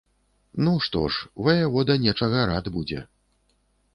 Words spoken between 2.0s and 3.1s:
нечага рад будзе.